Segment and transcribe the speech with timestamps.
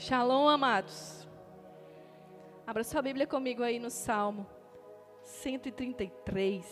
[0.00, 1.28] Shalom, amados.
[2.66, 4.46] Abra sua Bíblia comigo aí no Salmo
[5.22, 6.64] 133.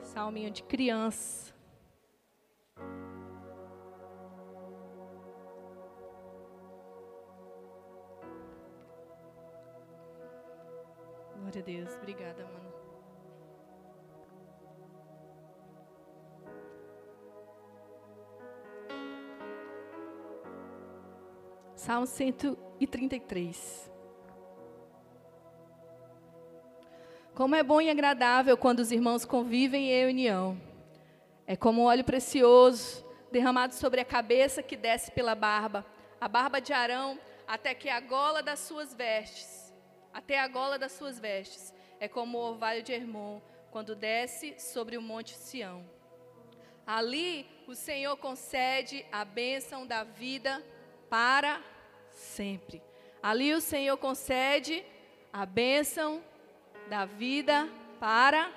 [0.00, 1.54] Salminho de criança.
[11.36, 11.94] Glória a Deus.
[11.96, 12.71] Obrigada, mano.
[21.82, 23.90] Salmo 133.
[27.34, 30.62] Como é bom e agradável quando os irmãos convivem em união.
[31.44, 35.84] É como um óleo precioso derramado sobre a cabeça que desce pela barba,
[36.20, 37.18] a barba de Arão,
[37.48, 39.74] até que a gola das suas vestes,
[40.14, 41.74] até a gola das suas vestes.
[41.98, 43.40] É como o orvalho de Hermon,
[43.72, 45.84] quando desce sobre o monte Sião.
[46.86, 50.64] Ali o Senhor concede a bênção da vida
[51.10, 51.60] para
[52.12, 52.82] sempre.
[53.22, 54.84] Ali o Senhor concede
[55.32, 56.22] a bênção
[56.88, 58.50] da vida para.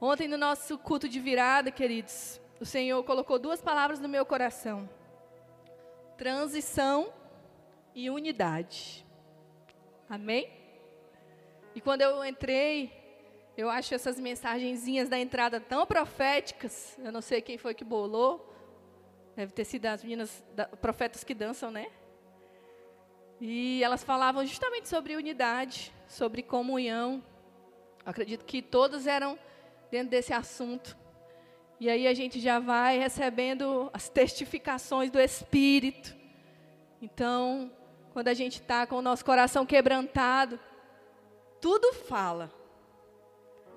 [0.00, 4.88] Ontem no nosso culto de virada, queridos, o Senhor colocou duas palavras no meu coração:
[6.16, 7.12] transição
[7.94, 9.06] e unidade.
[10.08, 10.50] Amém?
[11.74, 12.92] E quando eu entrei,
[13.56, 16.98] eu acho essas mensagenzinhas da entrada tão proféticas.
[16.98, 18.51] Eu não sei quem foi que bolou.
[19.34, 21.88] Deve ter sido as meninas, da, profetas que dançam, né?
[23.40, 27.22] E elas falavam justamente sobre unidade, sobre comunhão.
[28.04, 29.38] Acredito que todas eram
[29.90, 30.96] dentro desse assunto.
[31.80, 36.14] E aí a gente já vai recebendo as testificações do Espírito.
[37.00, 37.72] Então,
[38.12, 40.60] quando a gente está com o nosso coração quebrantado,
[41.60, 42.52] tudo fala.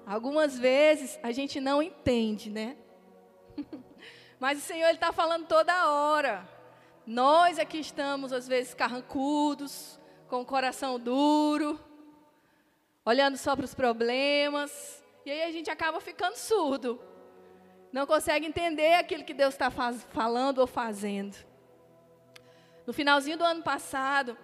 [0.06, 2.78] Algumas vezes a gente não entende, né?
[4.39, 6.47] Mas o Senhor está falando toda hora.
[7.05, 11.80] Nós aqui estamos, às vezes, carrancudos, com o coração duro,
[13.05, 15.04] olhando só para os problemas.
[15.26, 16.99] E aí a gente acaba ficando surdo.
[17.92, 21.37] Não consegue entender aquilo que Deus está falando ou fazendo.
[22.86, 24.37] No finalzinho do ano passado,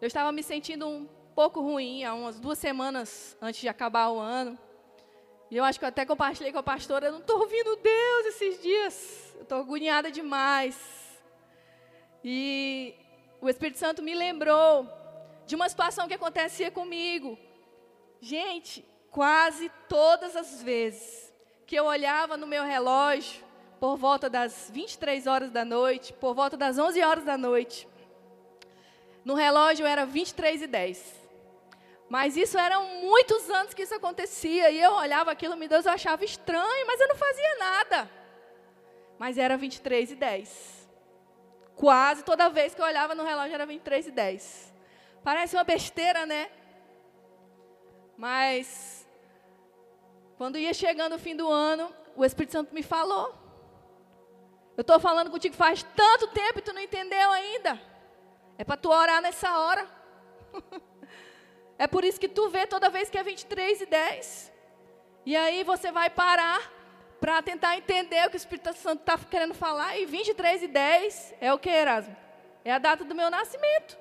[0.00, 4.18] eu estava me sentindo um pouco ruim, há umas duas semanas antes de acabar o
[4.18, 4.58] ano.
[5.52, 8.26] E eu acho que eu até compartilhei com a pastora, eu não estou ouvindo Deus
[8.28, 9.34] esses dias.
[9.36, 10.74] Eu estou agoniada demais.
[12.24, 12.94] E
[13.38, 14.88] o Espírito Santo me lembrou
[15.46, 17.38] de uma situação que acontecia comigo.
[18.18, 21.30] Gente, quase todas as vezes
[21.66, 23.44] que eu olhava no meu relógio,
[23.78, 27.86] por volta das 23 horas da noite, por volta das 11 horas da noite,
[29.22, 31.21] no relógio era 23 e 10.
[32.12, 34.70] Mas isso eram muitos anos que isso acontecia.
[34.70, 38.10] E eu olhava aquilo, meu Deus, eu achava estranho, mas eu não fazia nada.
[39.18, 40.90] Mas era 23 e 10.
[41.74, 44.74] Quase toda vez que eu olhava no relógio era 23 e 10.
[45.24, 46.50] Parece uma besteira, né?
[48.14, 49.08] Mas
[50.36, 53.34] quando ia chegando o fim do ano, o Espírito Santo me falou.
[54.76, 57.80] Eu estou falando contigo faz tanto tempo e tu não entendeu ainda.
[58.58, 59.88] É para tu orar nessa hora.
[61.82, 64.52] É por isso que tu vê toda vez que é 23 e 10.
[65.26, 66.60] E aí você vai parar
[67.20, 69.98] para tentar entender o que o Espírito Santo está querendo falar.
[69.98, 72.16] E 23 e 10 é o que, Erasmo?
[72.64, 73.98] É a data do meu nascimento.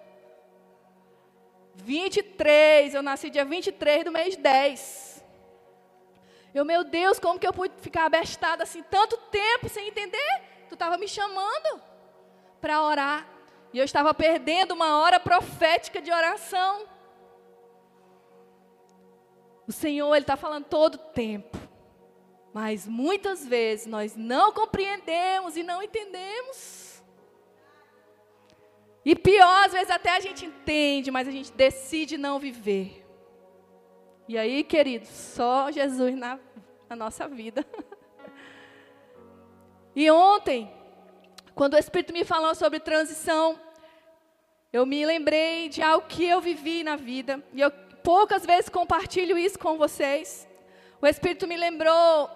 [1.74, 5.26] 23, eu nasci dia 23 do mês 10.
[6.54, 10.42] Eu, meu Deus, como que eu pude ficar abestada assim tanto tempo sem entender?
[10.70, 11.82] Tu estava me chamando
[12.62, 13.28] para orar.
[13.74, 16.91] E eu estava perdendo uma hora profética de oração.
[19.72, 21.58] O Senhor, Ele está falando todo o tempo.
[22.54, 27.02] Mas muitas vezes nós não compreendemos e não entendemos.
[29.06, 33.02] E pior, às vezes até a gente entende, mas a gente decide não viver.
[34.28, 36.38] E aí, queridos, só Jesus na,
[36.90, 37.66] na nossa vida.
[39.96, 40.70] e ontem,
[41.56, 43.58] quando o Espírito me falou sobre transição,
[44.74, 47.42] eu me lembrei de algo que eu vivi na vida.
[47.54, 47.72] E eu
[48.04, 50.48] poucas vezes compartilho isso com vocês.
[51.02, 52.30] O Espírito me lembrou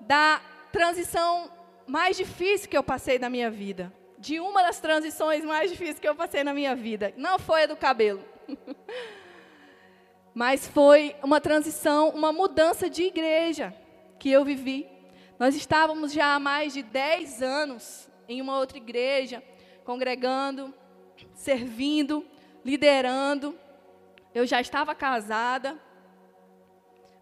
[0.00, 0.40] da
[0.72, 1.50] transição
[1.86, 3.92] mais difícil que eu passei na minha vida.
[4.18, 7.12] De uma das transições mais difíceis que eu passei na minha vida.
[7.16, 8.22] Não foi a do cabelo.
[10.34, 13.74] Mas foi uma transição, uma mudança de igreja
[14.18, 14.86] que eu vivi.
[15.38, 19.42] Nós estávamos já há mais de 10 anos em uma outra igreja,
[19.84, 20.72] congregando,
[21.34, 22.24] servindo,
[22.64, 23.58] liderando.
[24.34, 25.78] Eu já estava casada,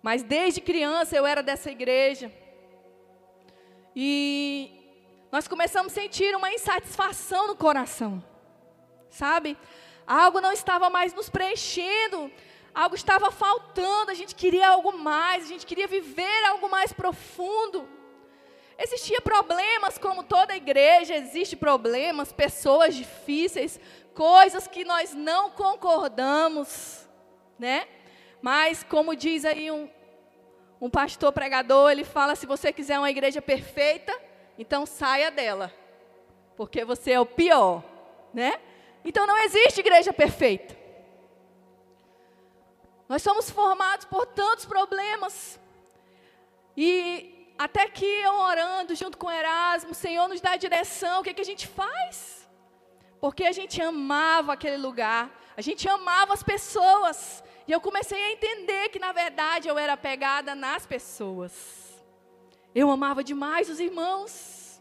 [0.02, 2.30] mas desde criança eu era dessa igreja.
[3.96, 4.78] E
[5.32, 8.22] nós começamos a sentir uma insatisfação no coração.
[9.10, 9.56] Sabe?
[10.06, 12.30] Algo não estava mais nos preenchendo,
[12.74, 17.88] algo estava faltando, a gente queria algo mais, a gente queria viver algo mais profundo.
[18.78, 23.80] Existia problemas, como toda igreja, existe problemas, pessoas difíceis,
[24.18, 27.08] coisas que nós não concordamos,
[27.56, 27.86] né?
[28.42, 29.88] Mas como diz aí um,
[30.80, 34.12] um pastor pregador, ele fala: se você quiser uma igreja perfeita,
[34.58, 35.72] então saia dela,
[36.56, 37.84] porque você é o pior,
[38.34, 38.60] né?
[39.04, 40.76] Então não existe igreja perfeita.
[43.08, 45.60] Nós somos formados por tantos problemas.
[46.76, 51.22] E até que eu orando junto com Erasmo, o Senhor nos dá a direção, o
[51.22, 52.37] que, que a gente faz?
[53.20, 57.42] Porque a gente amava aquele lugar, a gente amava as pessoas.
[57.66, 61.52] E eu comecei a entender que, na verdade, eu era apegada nas pessoas.
[62.74, 64.80] Eu amava demais os irmãos.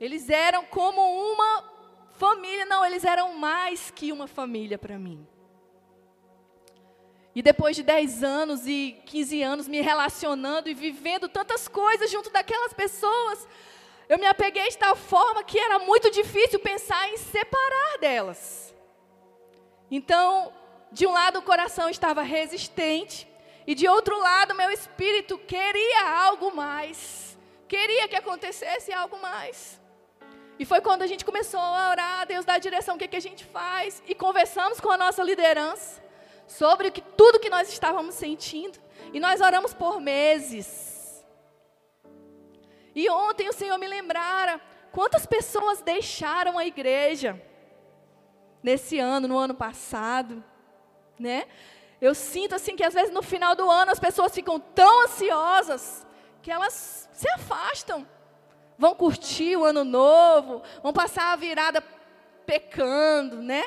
[0.00, 1.00] Eles eram como
[1.32, 1.64] uma
[2.12, 5.26] família, não, eles eram mais que uma família para mim.
[7.34, 12.30] E depois de 10 anos e 15 anos me relacionando e vivendo tantas coisas junto
[12.30, 13.46] daquelas pessoas,
[14.08, 18.74] eu me apeguei de tal forma que era muito difícil pensar em separar delas.
[19.90, 20.52] Então,
[20.90, 23.28] de um lado o coração estava resistente,
[23.66, 27.36] e de outro lado meu espírito queria algo mais,
[27.68, 29.78] queria que acontecesse algo mais.
[30.58, 33.16] E foi quando a gente começou a orar, Deus dá a direção, o que, que
[33.16, 36.02] a gente faz, e conversamos com a nossa liderança
[36.46, 38.78] sobre que, tudo que nós estávamos sentindo,
[39.12, 40.97] e nós oramos por meses.
[42.98, 44.60] E ontem o Senhor me lembrara
[44.92, 47.30] quantas pessoas deixaram a igreja
[48.62, 50.42] nesse ano, no ano passado
[51.18, 51.46] né?
[52.00, 56.06] Eu sinto assim que às vezes no final do ano as pessoas ficam tão ansiosas
[56.42, 58.06] que elas se afastam.
[58.78, 61.82] Vão curtir o ano novo, vão passar a virada
[62.46, 63.64] pecando, né?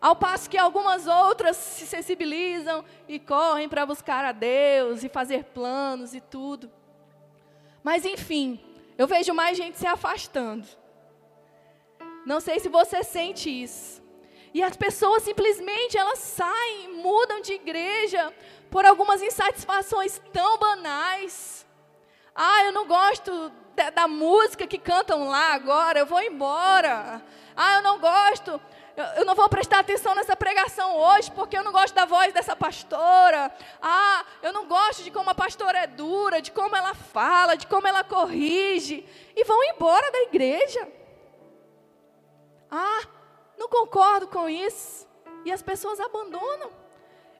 [0.00, 5.44] Ao passo que algumas outras se sensibilizam e correm para buscar a Deus e fazer
[5.44, 6.70] planos e tudo.
[7.84, 8.58] Mas enfim,
[8.96, 10.66] eu vejo mais gente se afastando.
[12.24, 14.02] Não sei se você sente isso.
[14.54, 18.32] E as pessoas simplesmente elas saem, mudam de igreja
[18.70, 21.66] por algumas insatisfações tão banais.
[22.34, 27.20] Ah, eu não gosto da, da música que cantam lá agora, eu vou embora.
[27.54, 28.60] Ah, eu não gosto,
[28.96, 32.32] eu, eu não vou prestar atenção nessa pregação hoje porque eu não gosto da voz
[32.32, 33.52] dessa pastora.
[33.82, 37.66] Ah, eu não gosto de como a pastora é dura, de como ela fala, de
[37.66, 39.04] como ela corrige.
[39.34, 40.88] E vão embora da igreja.
[42.70, 43.02] Ah,
[43.58, 45.08] não concordo com isso.
[45.44, 46.70] E as pessoas abandonam.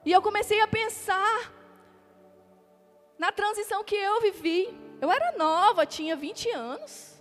[0.03, 1.51] E eu comecei a pensar
[3.17, 4.77] na transição que eu vivi.
[5.01, 7.15] Eu era nova, tinha 20 anos.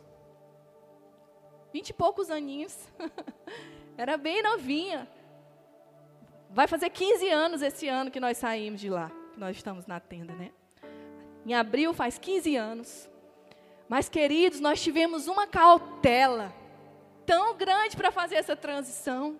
[1.73, 2.77] 20 e poucos aninhos.
[3.97, 5.09] era bem novinha.
[6.51, 9.11] Vai fazer 15 anos esse ano que nós saímos de lá.
[9.33, 10.51] Que nós estamos na tenda, né?
[11.45, 13.11] Em abril faz 15 anos.
[13.89, 16.53] Mas, queridos, nós tivemos uma cautela
[17.27, 19.39] tão grande para fazer essa transição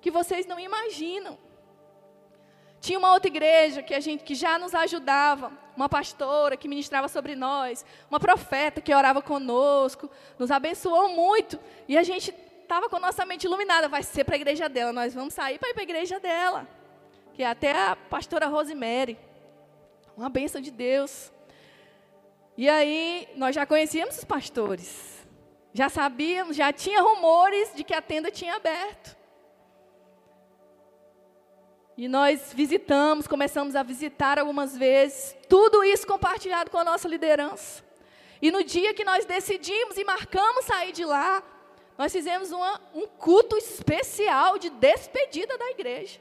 [0.00, 1.38] que vocês não imaginam.
[2.80, 7.08] Tinha uma outra igreja que a gente que já nos ajudava, uma pastora que ministrava
[7.08, 10.08] sobre nós, uma profeta que orava conosco,
[10.38, 11.58] nos abençoou muito
[11.88, 12.32] e a gente
[12.68, 15.58] estava com a nossa mente iluminada, vai ser para a igreja dela, nós vamos sair
[15.58, 16.68] para ir para a igreja dela,
[17.32, 19.18] que é até a pastora Rosemary,
[20.14, 21.32] uma bênção de Deus.
[22.58, 25.26] E aí nós já conhecíamos os pastores,
[25.72, 29.16] já sabíamos, já tinha rumores de que a tenda tinha aberto.
[31.96, 37.82] E nós visitamos, começamos a visitar algumas vezes, tudo isso compartilhado com a nossa liderança.
[38.42, 41.42] E no dia que nós decidimos e marcamos sair de lá,
[41.98, 46.20] nós fizemos uma, um culto especial de despedida da igreja.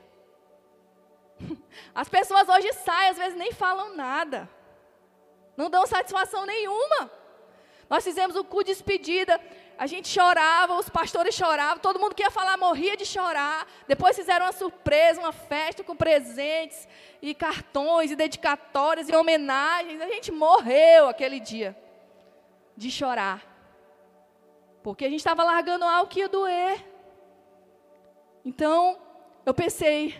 [1.93, 4.49] As pessoas hoje saem, às vezes nem falam nada,
[5.55, 7.11] não dão satisfação nenhuma.
[7.87, 9.39] Nós fizemos o cu de despedida,
[9.77, 13.67] a gente chorava, os pastores choravam, todo mundo que ia falar morria de chorar.
[13.87, 16.87] Depois fizeram uma surpresa, uma festa com presentes
[17.21, 20.01] e cartões e dedicatórias e homenagens.
[20.01, 21.77] A gente morreu aquele dia
[22.75, 23.56] de chorar.
[24.87, 26.81] Porque a gente estava largando algo que ia doer.
[28.45, 28.97] Então,
[29.45, 30.15] eu pensei,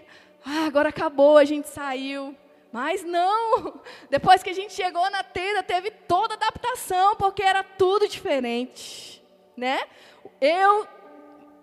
[0.45, 2.36] ah, agora acabou, a gente saiu.
[2.69, 3.79] Mas não,
[4.12, 9.24] depois que a gente chegou na tenda, teve toda adaptação, porque era tudo diferente,
[9.55, 9.79] né?
[10.41, 10.86] Eu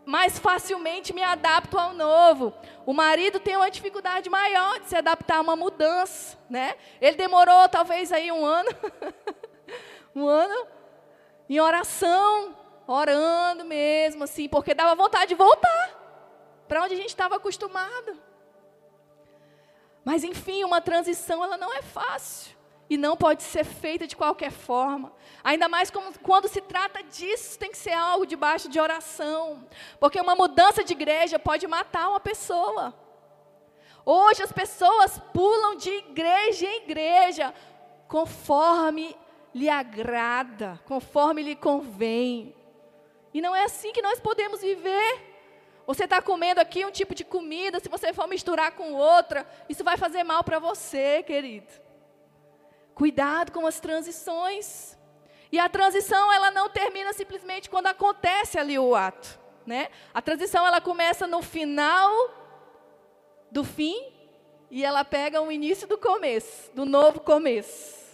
[0.07, 2.55] mais facilmente me adapto ao novo.
[2.87, 6.75] O marido tem uma dificuldade maior de se adaptar a uma mudança, né?
[7.03, 8.71] Ele demorou talvez aí um ano,
[10.17, 10.67] um ano,
[11.51, 16.01] em oração, orando mesmo, assim, porque dava vontade de voltar
[16.69, 18.19] para onde a gente estava acostumado.
[20.05, 22.55] Mas enfim, uma transição ela não é fácil
[22.89, 25.13] e não pode ser feita de qualquer forma.
[25.43, 29.67] Ainda mais como, quando se trata disso, tem que ser algo debaixo de oração,
[29.99, 32.95] porque uma mudança de igreja pode matar uma pessoa.
[34.05, 37.55] Hoje as pessoas pulam de igreja em igreja,
[38.07, 39.17] conforme
[39.55, 42.55] lhe agrada, conforme lhe convém.
[43.35, 45.35] E não é assim que nós podemos viver.
[45.87, 49.83] Você está comendo aqui um tipo de comida, se você for misturar com outra, isso
[49.83, 51.71] vai fazer mal para você, querido.
[52.95, 54.97] Cuidado com as transições.
[55.51, 59.39] E a transição, ela não termina simplesmente quando acontece ali o ato.
[59.67, 59.89] Né?
[60.13, 62.11] A transição, ela começa no final
[63.51, 64.13] do fim
[64.71, 68.05] e ela pega o início do começo, do novo começo.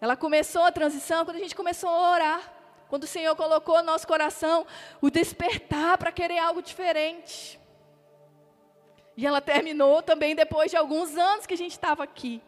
[0.00, 2.51] Ela começou a transição quando a gente começou a orar.
[2.92, 4.66] Quando o Senhor colocou no nosso coração
[5.00, 7.58] o despertar para querer algo diferente.
[9.16, 12.42] E ela terminou também depois de alguns anos que a gente estava aqui.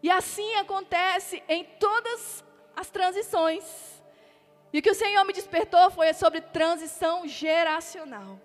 [0.00, 2.44] E assim acontece em todas
[2.76, 3.64] as transições.
[4.72, 8.38] E o que o Senhor me despertou foi sobre transição geracional.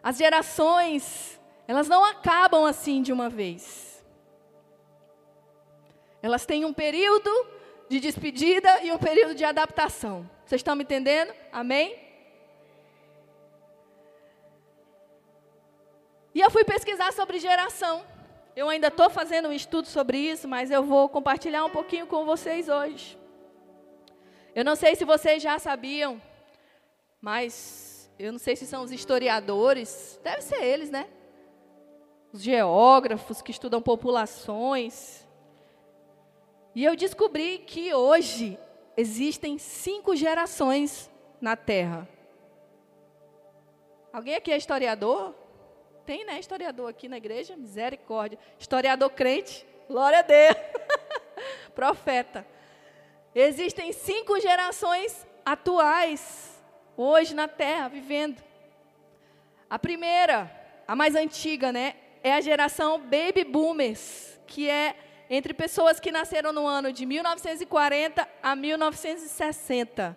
[0.00, 4.06] As gerações, elas não acabam assim de uma vez.
[6.22, 7.53] Elas têm um período
[7.88, 10.28] de despedida e um período de adaptação.
[10.44, 11.32] Vocês estão me entendendo?
[11.52, 11.98] Amém?
[16.34, 18.04] E eu fui pesquisar sobre geração.
[18.56, 22.24] Eu ainda estou fazendo um estudo sobre isso, mas eu vou compartilhar um pouquinho com
[22.24, 23.18] vocês hoje.
[24.54, 26.20] Eu não sei se vocês já sabiam,
[27.20, 31.08] mas eu não sei se são os historiadores, deve ser eles, né?
[32.32, 35.23] Os geógrafos que estudam populações.
[36.74, 38.58] E eu descobri que hoje
[38.96, 41.08] existem cinco gerações
[41.40, 42.08] na Terra.
[44.12, 45.34] Alguém aqui é historiador?
[46.04, 46.38] Tem, né?
[46.38, 47.56] Historiador aqui na igreja?
[47.56, 48.38] Misericórdia.
[48.58, 49.64] Historiador crente?
[49.88, 50.56] Glória a Deus.
[51.74, 52.46] Profeta.
[53.34, 56.60] Existem cinco gerações atuais
[56.96, 58.42] hoje na terra, vivendo.
[59.70, 60.50] A primeira,
[60.86, 64.96] a mais antiga, né, é a geração baby boomers, que é
[65.28, 70.16] entre pessoas que nasceram no ano de 1940 a 1960.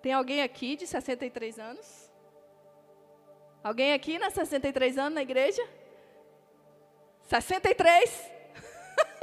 [0.00, 2.10] Tem alguém aqui de 63 anos?
[3.62, 5.62] Alguém aqui na 63 anos na igreja?
[7.24, 8.30] 63?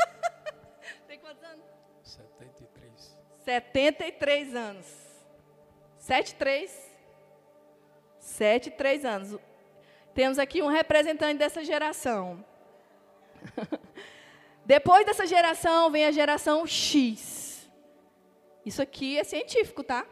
[1.08, 1.66] Tem quantos anos?
[2.04, 3.18] 73.
[3.46, 5.06] 73 anos.
[5.98, 6.92] Sete, três.
[8.20, 9.40] Sete, três anos.
[10.14, 12.46] Temos aqui um representante dessa geração.
[14.66, 17.70] Depois dessa geração vem a geração X.
[18.66, 20.06] Isso aqui é científico, tá?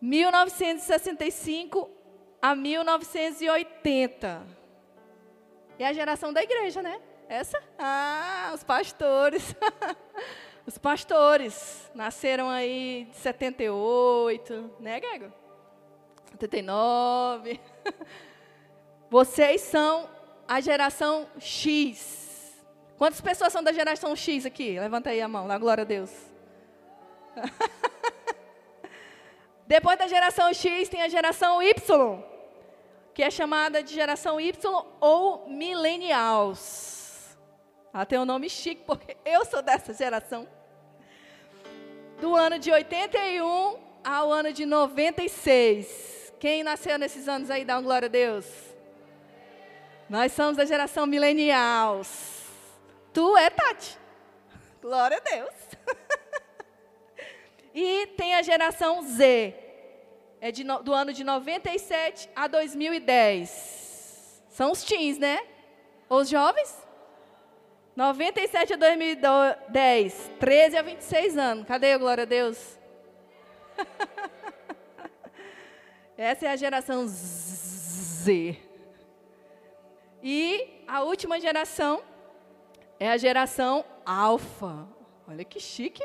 [0.00, 1.90] 1965
[2.40, 4.46] a 1980.
[5.78, 7.00] É a geração da igreja, né?
[7.28, 7.62] Essa?
[7.78, 9.54] Ah, os pastores.
[10.66, 15.32] Os pastores nasceram aí de 78, né, Gego?
[16.32, 17.60] 79.
[19.08, 20.10] Vocês são
[20.48, 22.25] a geração X.
[22.98, 24.80] Quantas pessoas são da geração X aqui?
[24.80, 26.10] Levanta aí a mão, dá glória a Deus.
[29.66, 32.22] Depois da geração X tem a geração Y,
[33.12, 37.36] que é chamada de geração Y ou millennials.
[37.92, 40.48] Ela tem um nome chique, porque eu sou dessa geração
[42.20, 46.32] do ano de 81 ao ano de 96.
[46.38, 48.46] Quem nasceu nesses anos aí, dá uma glória a Deus.
[50.08, 52.35] Nós somos da geração millennials.
[53.16, 53.98] Tu é Tati.
[54.82, 55.54] Glória a Deus.
[57.74, 59.54] e tem a geração Z.
[60.38, 64.42] É de, do ano de 97 a 2010.
[64.50, 65.40] São os teens, né?
[66.10, 66.76] Os jovens?
[67.96, 71.66] 97 a 2010, 13 a 26 anos.
[71.66, 72.78] Cadê a glória a Deus?
[76.18, 78.58] Essa é a geração Z.
[80.22, 82.02] E a última geração
[82.98, 84.86] é a geração Alfa.
[85.28, 86.02] Olha que chique.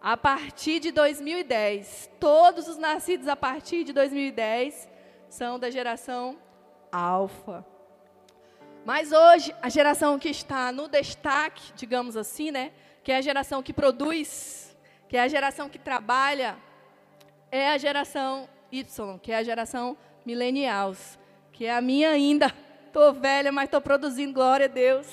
[0.00, 4.88] A partir de 2010, todos os nascidos a partir de 2010
[5.30, 6.38] são da geração
[6.92, 7.64] Alfa.
[8.84, 12.70] Mas hoje, a geração que está no destaque, digamos assim, né,
[13.02, 14.76] que é a geração que produz,
[15.08, 16.56] que é a geração que trabalha,
[17.50, 19.96] é a geração Y, que é a geração
[20.26, 21.18] millennials,
[21.50, 22.54] que é a minha ainda.
[22.86, 25.06] Estou velha, mas estou produzindo, glória a Deus.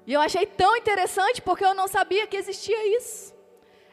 [0.07, 3.33] E eu achei tão interessante porque eu não sabia que existia isso.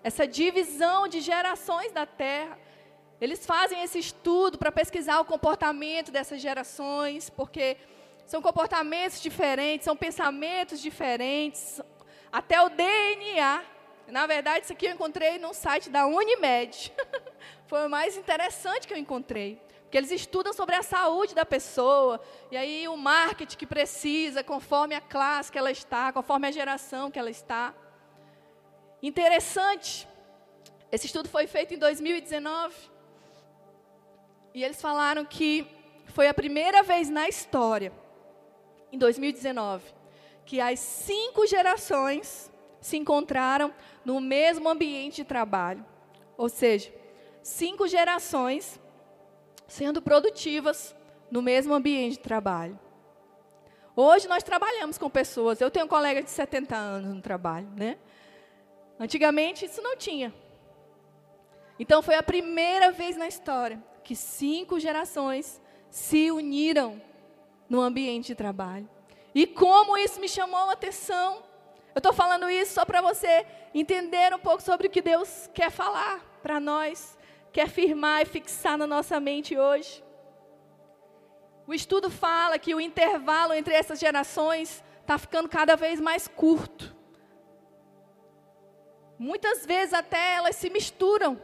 [0.04, 2.58] Essa divisão de gerações da terra.
[3.22, 7.78] Eles fazem esse estudo para pesquisar o comportamento dessas gerações, porque
[8.26, 11.82] são comportamentos diferentes, são pensamentos diferentes,
[12.32, 13.62] até o DNA.
[14.08, 16.92] Na verdade, isso aqui eu encontrei no site da Unimed.
[17.68, 19.62] Foi o mais interessante que eu encontrei.
[19.90, 24.94] Porque eles estudam sobre a saúde da pessoa, e aí o marketing que precisa, conforme
[24.94, 27.74] a classe que ela está, conforme a geração que ela está.
[29.02, 30.08] Interessante.
[30.92, 32.76] Esse estudo foi feito em 2019.
[34.54, 35.66] E eles falaram que
[36.10, 37.92] foi a primeira vez na história,
[38.92, 39.92] em 2019,
[40.46, 43.74] que as cinco gerações se encontraram
[44.06, 45.84] no mesmo ambiente de trabalho.
[46.38, 46.94] Ou seja,
[47.42, 48.80] cinco gerações
[49.70, 50.96] sendo produtivas
[51.32, 52.78] no mesmo ambiente de trabalho.
[53.96, 55.62] Hoje nós trabalhamos com pessoas.
[55.62, 57.98] Eu tenho um colega de 70 anos no trabalho, né?
[59.00, 60.34] Antigamente isso não tinha.
[61.78, 67.02] Então foi a primeira vez na história que cinco gerações se uniram
[67.70, 68.90] no ambiente de trabalho.
[69.36, 71.44] E como isso me chamou a atenção.
[71.94, 75.70] Eu estou falando isso só para você entender um pouco sobre o que Deus quer
[75.70, 77.18] falar para nós
[77.52, 80.04] quer firmar e fixar na nossa mente hoje.
[81.68, 86.96] O estudo fala que o intervalo entre essas gerações está ficando cada vez mais curto.
[89.18, 91.40] Muitas vezes até elas se misturam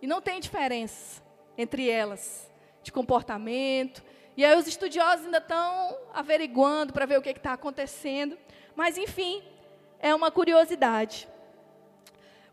[0.00, 1.22] e não tem diferença
[1.56, 2.50] entre elas
[2.82, 4.04] de comportamento.
[4.36, 8.38] E aí os estudiosos ainda estão averiguando para ver o que está acontecendo.
[8.74, 9.42] Mas enfim,
[9.98, 11.26] é uma curiosidade.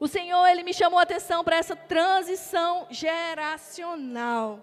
[0.03, 4.59] O Senhor, Ele me chamou a atenção para essa transição geracional.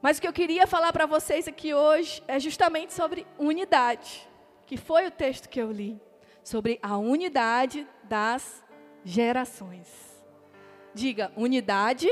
[0.00, 4.28] Mas o que eu queria falar para vocês aqui hoje é justamente sobre unidade,
[4.66, 6.02] que foi o texto que eu li,
[6.42, 8.64] sobre a unidade das
[9.04, 9.86] gerações.
[10.92, 12.10] Diga, unidade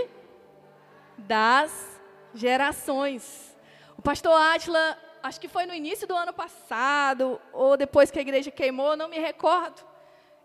[1.18, 2.00] das
[2.32, 3.58] gerações.
[3.98, 8.22] O pastor Átila, acho que foi no início do ano passado, ou depois que a
[8.22, 9.89] igreja queimou, não me recordo.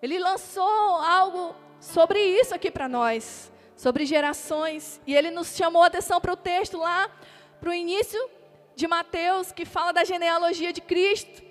[0.05, 0.63] Ele lançou
[1.01, 6.31] algo sobre isso aqui para nós, sobre gerações, e ele nos chamou a atenção para
[6.31, 7.09] o texto lá,
[7.59, 8.29] para o início
[8.75, 11.41] de Mateus, que fala da genealogia de Cristo,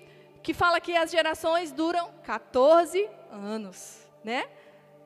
[0.41, 4.47] que fala que as gerações duram 14 anos, né?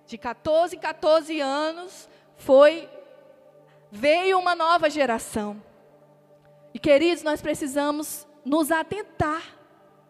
[0.05, 2.07] De 14 em 14 anos
[2.37, 2.87] foi
[3.91, 5.59] veio uma nova geração.
[6.71, 9.41] E queridos, nós precisamos nos atentar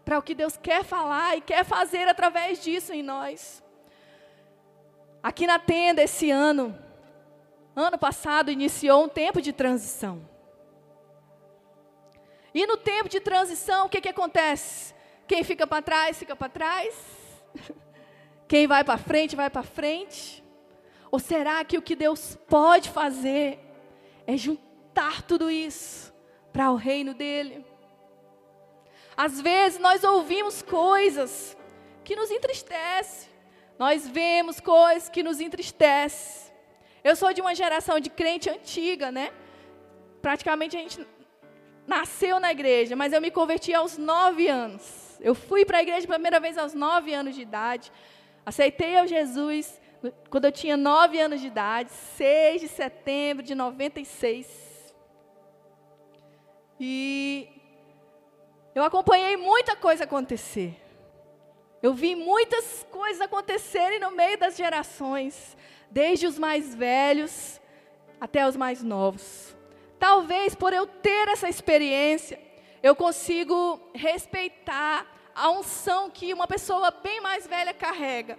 [0.10, 3.64] para o que Deus quer falar e quer fazer através disso em nós.
[5.22, 6.76] Aqui na tenda, esse ano,
[7.76, 10.28] ano passado, iniciou um tempo de transição.
[12.56, 14.96] E no tempo de transição, o que, que acontece?
[15.28, 16.96] Quem fica para trás, fica para trás.
[18.50, 20.44] Quem vai para frente, vai para frente.
[21.12, 23.60] Ou será que o que Deus pode fazer
[24.26, 26.12] é juntar tudo isso
[26.52, 27.69] para o reino dele?
[29.26, 31.58] Às vezes nós ouvimos coisas
[32.06, 33.30] que nos entristecem.
[33.78, 36.54] Nós vemos coisas que nos entristecem.
[37.04, 39.34] Eu sou de uma geração de crente antiga, né?
[40.22, 41.06] Praticamente a gente
[41.86, 45.18] nasceu na igreja, mas eu me converti aos nove anos.
[45.20, 47.92] Eu fui para a igreja pela primeira vez aos nove anos de idade.
[48.46, 49.82] Aceitei ao Jesus
[50.30, 54.96] quando eu tinha nove anos de idade, 6 de setembro de 96.
[56.80, 57.59] E
[58.74, 60.76] eu acompanhei muita coisa acontecer.
[61.82, 65.58] Eu vi muitas coisas acontecerem no meio das gerações,
[65.90, 67.60] desde os mais velhos
[68.20, 69.56] até os mais novos.
[69.98, 72.40] Talvez por eu ter essa experiência,
[72.84, 78.38] eu consigo respeitar a unção que uma pessoa bem mais velha carrega,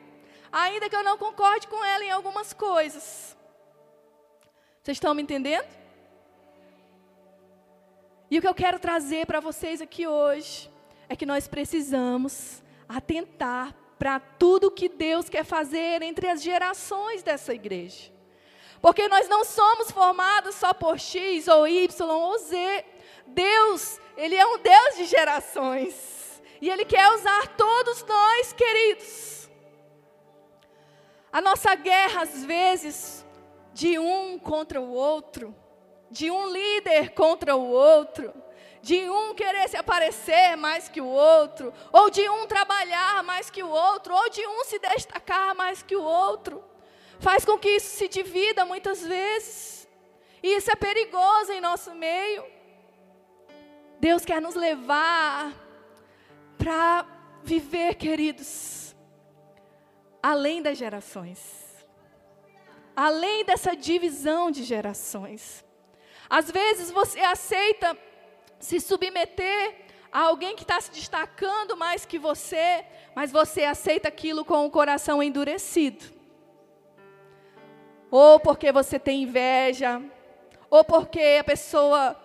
[0.52, 3.36] ainda que eu não concorde com ela em algumas coisas.
[4.82, 5.79] Vocês estão me entendendo?
[8.30, 10.70] E o que eu quero trazer para vocês aqui hoje
[11.08, 17.52] é que nós precisamos atentar para tudo que Deus quer fazer entre as gerações dessa
[17.52, 18.12] igreja.
[18.80, 22.84] Porque nós não somos formados só por X ou Y ou Z.
[23.26, 26.40] Deus, Ele é um Deus de gerações.
[26.60, 29.50] E Ele quer usar todos nós, queridos.
[31.32, 33.26] A nossa guerra, às vezes,
[33.74, 35.54] de um contra o outro,
[36.10, 38.32] de um líder contra o outro,
[38.82, 43.62] de um querer se aparecer mais que o outro, ou de um trabalhar mais que
[43.62, 46.64] o outro, ou de um se destacar mais que o outro,
[47.18, 49.88] faz com que isso se divida muitas vezes.
[50.42, 52.44] E isso é perigoso em nosso meio.
[54.00, 55.52] Deus quer nos levar
[56.56, 57.06] para
[57.42, 58.96] viver, queridos,
[60.22, 61.38] além das gerações.
[62.96, 65.64] Além dessa divisão de gerações.
[66.30, 67.98] Às vezes você aceita
[68.60, 69.74] se submeter
[70.12, 72.84] a alguém que está se destacando mais que você,
[73.16, 76.04] mas você aceita aquilo com o coração endurecido.
[78.12, 80.00] Ou porque você tem inveja,
[80.68, 82.16] ou porque a pessoa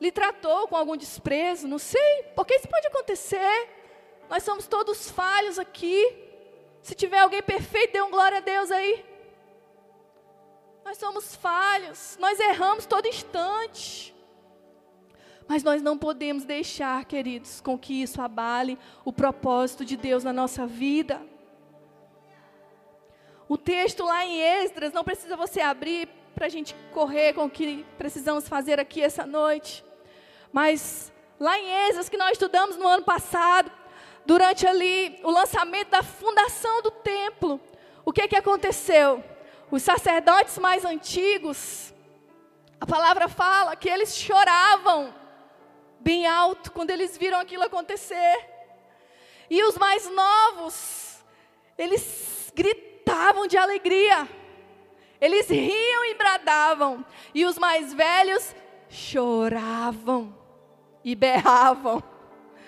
[0.00, 3.68] lhe tratou com algum desprezo, não sei, porque isso pode acontecer.
[4.30, 6.24] Nós somos todos falhos aqui.
[6.80, 9.04] Se tiver alguém perfeito, dê um glória a Deus aí.
[10.86, 14.14] Nós somos falhos, nós erramos todo instante.
[15.48, 20.32] Mas nós não podemos deixar, queridos, com que isso abale o propósito de Deus na
[20.32, 21.20] nossa vida.
[23.48, 27.50] O texto lá em Esdras, não precisa você abrir para a gente correr com o
[27.50, 29.84] que precisamos fazer aqui essa noite.
[30.52, 33.72] Mas lá em Esdras, que nós estudamos no ano passado,
[34.24, 37.60] durante ali o lançamento da fundação do templo,
[38.04, 39.24] o que, que aconteceu?
[39.70, 41.92] Os sacerdotes mais antigos,
[42.80, 45.12] a palavra fala que eles choravam
[45.98, 48.48] bem alto quando eles viram aquilo acontecer.
[49.50, 51.24] E os mais novos,
[51.76, 54.28] eles gritavam de alegria.
[55.20, 57.04] Eles riam e bradavam.
[57.34, 58.54] E os mais velhos
[58.88, 60.36] choravam
[61.04, 62.02] e berravam.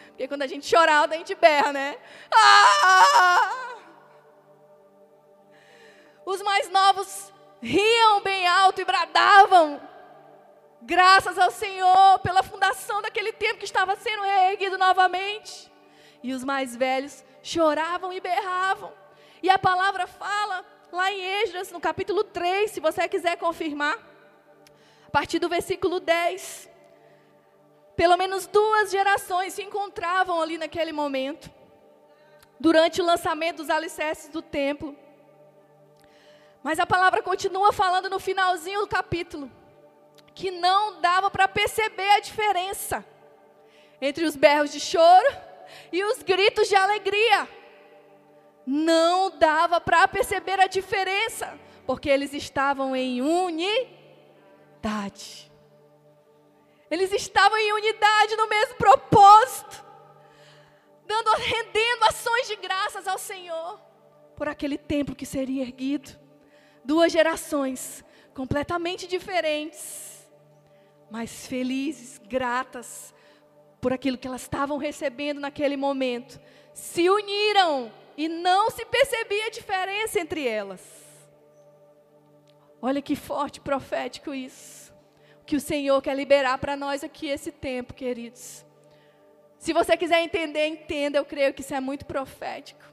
[0.09, 1.97] Porque quando a gente chora alto, a gente berra, né?
[2.35, 3.78] Ah!
[6.29, 9.81] Os mais novos riam bem alto e bradavam.
[10.83, 15.73] Graças ao Senhor pela fundação daquele templo que estava sendo reerguido novamente.
[16.23, 18.93] E os mais velhos choravam e berravam.
[19.43, 23.97] E a palavra fala lá em Esdras, no capítulo 3, se você quiser confirmar,
[25.07, 26.69] a partir do versículo 10.
[27.97, 31.51] Pelo menos duas gerações se encontravam ali naquele momento,
[32.61, 34.95] durante o lançamento dos alicerces do templo.
[36.63, 39.51] Mas a palavra continua falando no finalzinho do capítulo
[40.35, 43.05] que não dava para perceber a diferença
[44.01, 45.27] entre os berros de choro
[45.91, 47.49] e os gritos de alegria.
[48.65, 53.91] Não dava para perceber a diferença, porque eles estavam em unidade.
[56.89, 59.85] Eles estavam em unidade no mesmo propósito,
[61.05, 63.81] dando, rendendo ações de graças ao Senhor
[64.37, 66.28] por aquele templo que seria erguido.
[66.91, 67.81] Duas gerações
[68.35, 70.09] completamente diferentes
[71.11, 73.15] mas felizes, gratas
[73.81, 76.41] por aquilo que elas estavam recebendo naquele momento,
[76.75, 80.81] se uniram e não se percebia a diferença entre elas.
[82.81, 84.93] Olha que forte profético isso.
[85.47, 88.65] Que o Senhor quer liberar para nós aqui esse tempo, queridos.
[89.59, 92.85] Se você quiser entender, entenda, eu creio que isso é muito profético.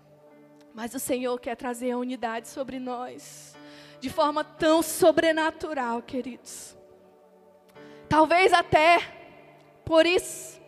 [0.74, 3.56] Mas o Senhor quer trazer a unidade sobre nós,
[4.00, 6.76] de forma tão sobrenatural, queridos.
[8.08, 9.00] Talvez até
[9.84, 10.60] por isso,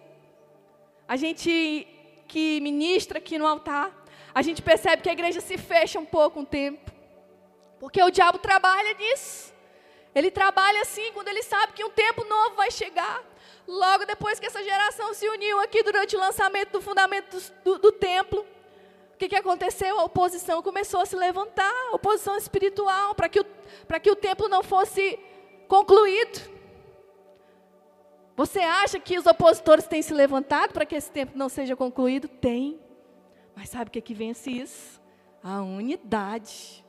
[1.07, 1.87] a gente
[2.27, 3.91] que ministra aqui no altar,
[4.33, 6.91] a gente percebe que a igreja se fecha um pouco um tempo.
[7.79, 9.53] Porque o diabo trabalha nisso.
[10.13, 13.23] Ele trabalha assim quando ele sabe que um tempo novo vai chegar.
[13.67, 17.79] Logo depois que essa geração se uniu aqui durante o lançamento do fundamento do, do,
[17.79, 18.45] do templo,
[19.17, 19.99] o que, que aconteceu?
[19.99, 23.45] A oposição começou a se levantar, a oposição espiritual, para que, o,
[23.99, 25.17] que o templo não fosse
[25.67, 26.39] concluído.
[28.35, 32.27] Você acha que os opositores têm se levantado para que esse tempo não seja concluído?
[32.27, 32.79] Tem.
[33.55, 35.01] Mas sabe o que, que vence isso?
[35.43, 36.85] A unidade.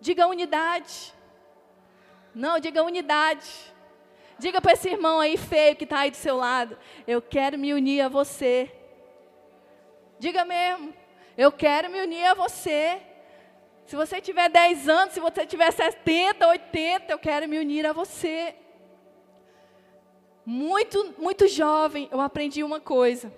[0.00, 1.12] Diga unidade.
[2.34, 3.50] Não, diga unidade.
[4.38, 7.74] Diga para esse irmão aí feio que está aí do seu lado: Eu quero me
[7.74, 8.74] unir a você.
[10.18, 10.94] Diga mesmo:
[11.36, 13.00] Eu quero me unir a você.
[13.86, 17.92] Se você tiver 10 anos, se você tiver 70, 80, eu quero me unir a
[17.92, 18.54] você
[20.46, 23.32] muito, muito jovem, eu aprendi uma coisa.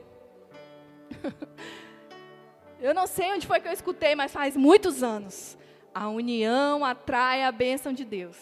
[2.78, 5.56] eu não sei onde foi que eu escutei, mas faz muitos anos.
[5.94, 8.36] A união atrai a bênção de Deus.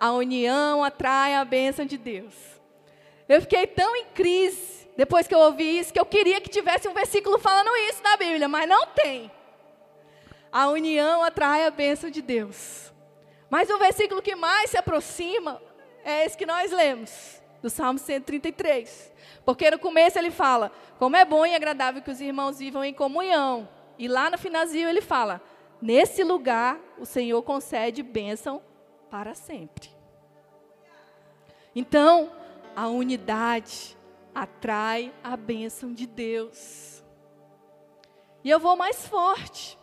[0.00, 2.34] A união atrai a bênção de Deus.
[3.28, 6.88] Eu fiquei tão em crise depois que eu ouvi isso, que eu queria que tivesse
[6.88, 9.30] um versículo falando isso na Bíblia, mas não tem.
[10.52, 12.92] A união atrai a bênção de Deus.
[13.48, 15.60] Mas o versículo que mais se aproxima
[16.04, 19.12] é esse que nós lemos do Salmo 133.
[19.44, 22.94] Porque no começo ele fala: como é bom e agradável que os irmãos vivam em
[22.94, 23.68] comunhão.
[23.98, 25.40] E lá no finalzinho ele fala:
[25.80, 28.62] nesse lugar o Senhor concede bênção
[29.10, 29.90] para sempre.
[31.74, 32.32] Então,
[32.74, 33.96] a unidade
[34.34, 37.02] atrai a bênção de Deus.
[38.42, 39.78] E eu vou mais forte,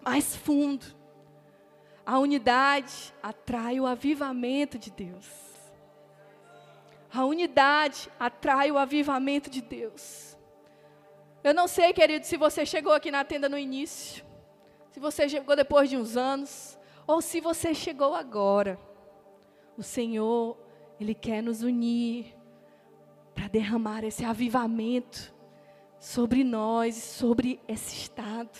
[0.00, 0.84] mais fundo.
[2.04, 5.26] A unidade atrai o avivamento de Deus.
[7.12, 10.36] A unidade atrai o avivamento de Deus.
[11.42, 14.24] Eu não sei, querido, se você chegou aqui na tenda no início,
[14.90, 18.78] se você chegou depois de uns anos, ou se você chegou agora.
[19.76, 20.56] O Senhor,
[21.00, 22.36] Ele quer nos unir
[23.34, 25.32] para derramar esse avivamento
[26.00, 28.58] sobre nós sobre esse estado.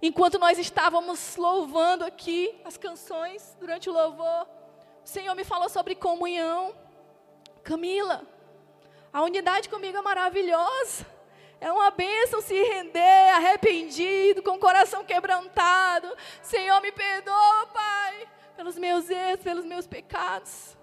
[0.00, 4.48] Enquanto nós estávamos louvando aqui as canções durante o louvor,
[5.04, 6.74] o Senhor me falou sobre comunhão.
[7.62, 8.26] Camila,
[9.12, 11.06] a unidade comigo é maravilhosa.
[11.60, 16.08] É uma bênção se render arrependido, com o coração quebrantado.
[16.42, 20.76] Senhor, me perdoa, Pai, pelos meus erros, pelos meus pecados.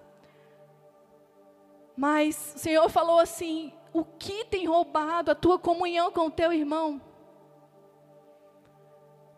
[1.96, 6.52] Mas o Senhor falou assim: o que tem roubado a tua comunhão com o teu
[6.52, 7.00] irmão?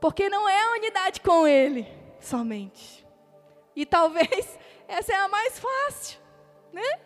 [0.00, 1.86] Porque não é a unidade com ele
[2.20, 3.06] somente.
[3.74, 6.18] E talvez essa é a mais fácil,
[6.72, 7.00] né?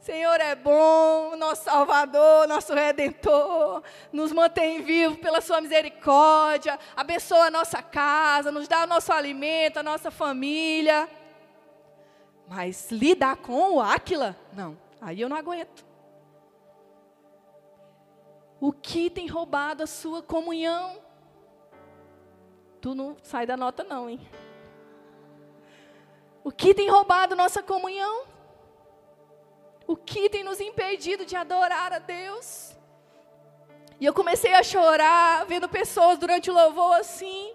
[0.00, 7.50] Senhor é bom, nosso Salvador, nosso Redentor, nos mantém vivos pela Sua misericórdia, abençoa a
[7.52, 11.08] nossa casa, nos dá o nosso alimento, a nossa família.
[12.54, 15.86] Mas lidar com o Áquila, não, aí eu não aguento.
[18.60, 21.00] O que tem roubado a sua comunhão?
[22.78, 24.20] Tu não sai da nota, não, hein?
[26.44, 28.26] O que tem roubado nossa comunhão?
[29.86, 32.76] O que tem nos impedido de adorar a Deus?
[33.98, 37.54] E eu comecei a chorar, vendo pessoas durante o louvor assim,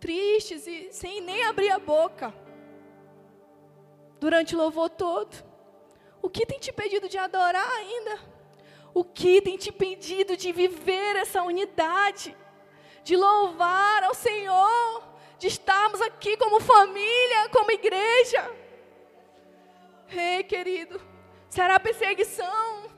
[0.00, 2.32] tristes e sem nem abrir a boca.
[4.20, 5.34] Durante o louvor todo.
[6.22, 8.20] O que tem te impedido de adorar ainda?
[8.92, 12.36] O que tem te impedido de viver essa unidade,
[13.02, 15.02] de louvar ao Senhor,
[15.38, 18.54] de estarmos aqui como família, como igreja?
[20.10, 21.00] Ei, querido,
[21.48, 22.90] será perseguição?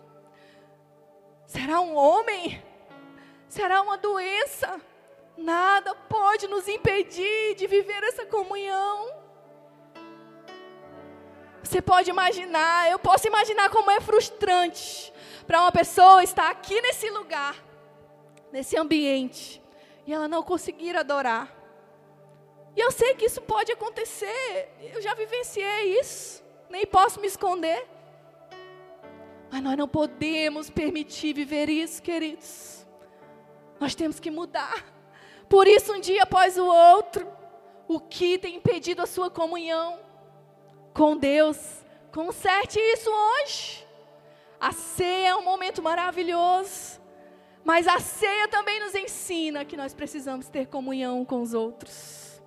[1.46, 2.64] Será um homem?
[3.46, 4.80] Será uma doença?
[5.36, 9.21] Nada pode nos impedir de viver essa comunhão.
[11.62, 15.12] Você pode imaginar, eu posso imaginar como é frustrante
[15.46, 17.56] para uma pessoa estar aqui nesse lugar,
[18.50, 19.62] nesse ambiente,
[20.06, 21.54] e ela não conseguir adorar.
[22.76, 27.86] E eu sei que isso pode acontecer, eu já vivenciei isso, nem posso me esconder.
[29.50, 32.86] Mas nós não podemos permitir viver isso, queridos.
[33.78, 34.84] Nós temos que mudar.
[35.48, 37.30] Por isso, um dia após o outro,
[37.86, 40.11] o que tem impedido a sua comunhão
[40.92, 41.58] com Deus,
[42.12, 43.86] conserte isso hoje.
[44.60, 47.00] A ceia é um momento maravilhoso.
[47.64, 52.42] Mas a ceia também nos ensina que nós precisamos ter comunhão com os outros.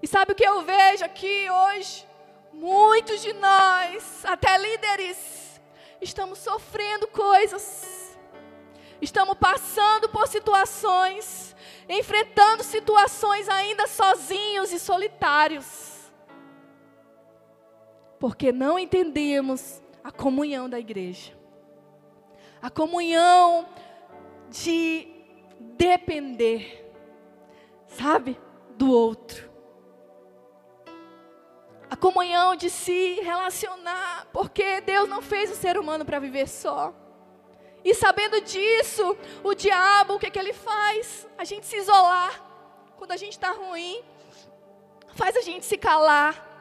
[0.00, 2.06] E sabe o que eu vejo aqui hoje?
[2.52, 5.60] Muitos de nós, até líderes,
[6.00, 8.18] estamos sofrendo coisas.
[9.00, 11.56] Estamos passando por situações,
[11.88, 15.91] enfrentando situações ainda sozinhos e solitários.
[18.22, 21.36] Porque não entendemos a comunhão da igreja.
[22.62, 23.66] A comunhão
[24.48, 25.08] de
[25.58, 26.88] depender,
[27.88, 28.38] sabe,
[28.76, 29.50] do outro.
[31.90, 36.94] A comunhão de se relacionar, porque Deus não fez o ser humano para viver só.
[37.84, 41.28] E sabendo disso, o diabo, o que, que ele faz?
[41.36, 42.40] A gente se isolar
[42.96, 44.00] quando a gente está ruim,
[45.16, 46.51] faz a gente se calar,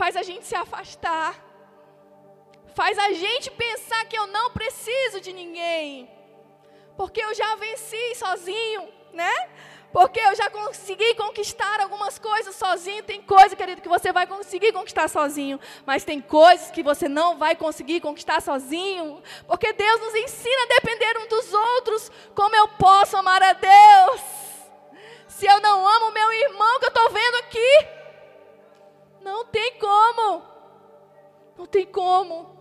[0.00, 1.30] faz a gente se afastar
[2.78, 6.08] faz a gente pensar que eu não preciso de ninguém,
[6.96, 8.82] porque eu já venci sozinho,
[9.12, 9.34] né?
[9.92, 13.02] Porque eu já consegui conquistar algumas coisas sozinho.
[13.02, 15.58] Tem coisa, querido, que você vai conseguir conquistar sozinho.
[15.84, 19.22] Mas tem coisas que você não vai conseguir conquistar sozinho.
[19.46, 22.12] Porque Deus nos ensina a depender um dos outros.
[22.34, 24.20] Como eu posso amar a Deus?
[25.26, 27.97] Se eu não amo meu irmão que eu estou vendo aqui.
[29.20, 30.42] Não tem como.
[31.56, 32.56] Não tem como.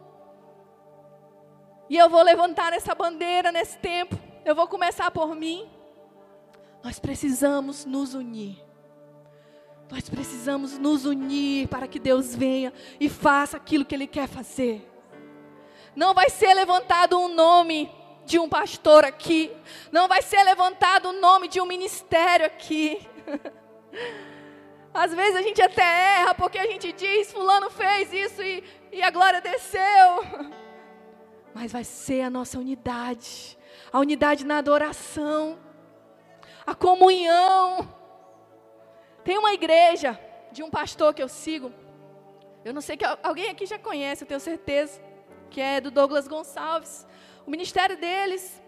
[1.90, 4.18] E eu vou levantar essa bandeira nesse tempo.
[4.44, 5.70] Eu vou começar por mim.
[6.84, 8.58] Nós precisamos nos unir.
[9.90, 14.86] Nós precisamos nos unir para que Deus venha e faça aquilo que Ele quer fazer.
[15.96, 17.90] Não vai ser levantado um nome
[18.26, 19.52] de um pastor aqui.
[19.92, 23.08] Não vai ser levantado o nome de um ministério aqui.
[25.04, 25.88] Às vezes a gente até
[26.22, 30.58] erra porque a gente diz: Fulano fez isso e, e a glória desceu
[31.58, 33.58] mas vai ser a nossa unidade,
[33.92, 35.58] a unidade na adoração,
[36.64, 37.92] a comunhão.
[39.24, 40.20] Tem uma igreja
[40.52, 41.74] de um pastor que eu sigo,
[42.64, 45.02] eu não sei que alguém aqui já conhece, eu tenho certeza,
[45.50, 47.08] que é do Douglas Gonçalves.
[47.44, 48.62] O ministério deles,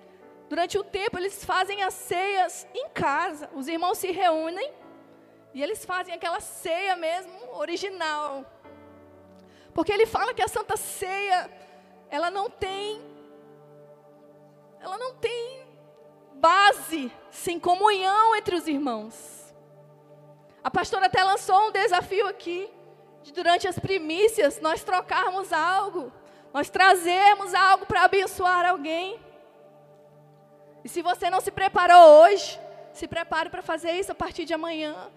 [0.49, 3.51] durante o tempo, eles fazem as ceias em casa.
[3.53, 4.73] Os irmãos se reúnem
[5.53, 8.45] e eles fazem aquela ceia mesmo, original.
[9.73, 11.49] Porque ele fala que a Santa Ceia,
[12.09, 13.07] ela não tem
[14.81, 15.67] ela não tem
[16.35, 19.53] base sem comunhão entre os irmãos.
[20.63, 22.69] A pastora até lançou um desafio aqui,
[23.21, 26.11] de durante as primícias nós trocarmos algo,
[26.53, 29.19] nós trazermos algo para abençoar alguém.
[30.83, 32.59] E se você não se preparou hoje,
[32.93, 35.11] se prepare para fazer isso a partir de amanhã.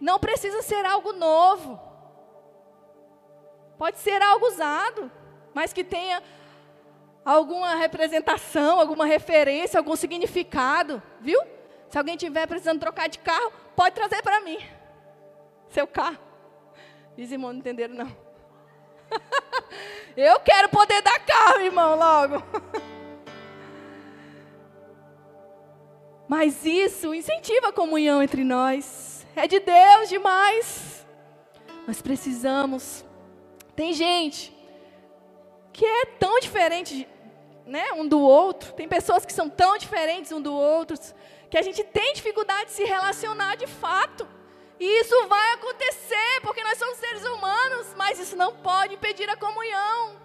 [0.00, 1.80] Não precisa ser algo novo.
[3.78, 5.10] Pode ser algo usado,
[5.54, 6.22] mas que tenha
[7.24, 11.40] alguma representação, alguma referência, algum significado, viu?
[11.88, 14.58] Se alguém tiver precisando trocar de carro, pode trazer para mim.
[15.68, 16.18] Seu carro.
[17.16, 18.16] Os irmãos não entenderam, não.
[20.16, 22.42] Eu quero poder dar carro, irmão, logo.
[26.28, 29.15] Mas isso incentiva a comunhão entre nós.
[29.36, 31.06] É de Deus demais.
[31.86, 33.04] Nós precisamos.
[33.76, 34.56] Tem gente
[35.74, 37.06] que é tão diferente
[37.66, 38.72] né, um do outro.
[38.72, 40.96] Tem pessoas que são tão diferentes um do outro
[41.50, 44.26] que a gente tem dificuldade de se relacionar de fato.
[44.80, 49.36] E isso vai acontecer porque nós somos seres humanos, mas isso não pode impedir a
[49.36, 50.16] comunhão.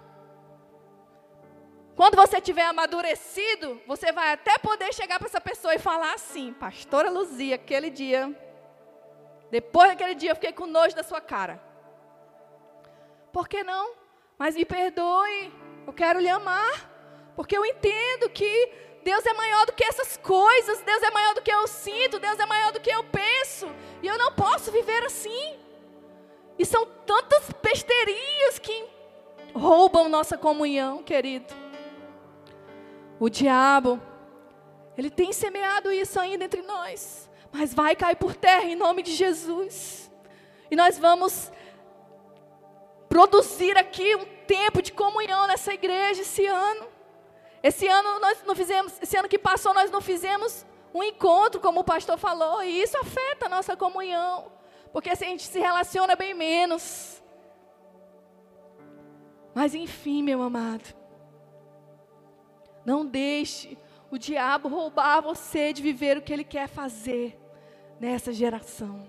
[1.94, 6.52] Quando você tiver amadurecido, você vai até poder chegar para essa pessoa e falar assim:
[6.54, 8.34] Pastora Luzia, aquele dia,
[9.52, 11.62] depois daquele dia eu fiquei com nojo da sua cara.
[13.30, 13.92] Por que não?
[14.38, 15.52] Mas me perdoe,
[15.86, 16.90] eu quero lhe amar,
[17.36, 18.72] porque eu entendo que
[19.04, 22.38] Deus é maior do que essas coisas, Deus é maior do que eu sinto, Deus
[22.38, 23.68] é maior do que eu penso,
[24.02, 25.58] e eu não posso viver assim.
[26.58, 28.88] E são tantas besteirinhas que
[29.54, 31.52] roubam nossa comunhão, querido.
[33.20, 34.00] O diabo,
[34.96, 39.12] ele tem semeado isso ainda entre nós, mas vai cair por terra em nome de
[39.12, 40.10] Jesus.
[40.70, 41.52] E nós vamos
[43.08, 46.88] produzir aqui um tempo de comunhão nessa igreja esse ano.
[47.62, 51.80] Esse ano nós não fizemos, esse ano que passou nós não fizemos um encontro, como
[51.80, 54.50] o pastor falou, e isso afeta a nossa comunhão,
[54.92, 57.22] porque assim a gente se relaciona bem menos.
[59.54, 60.94] Mas enfim, meu amado,
[62.84, 63.78] não deixe
[64.10, 67.41] o diabo roubar você de viver o que ele quer fazer
[68.02, 69.08] nessa geração.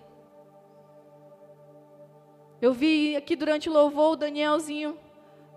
[2.62, 5.00] Eu vi aqui durante o louvor o Danielzinho,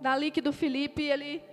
[0.01, 1.45] dali que do Felipe, ele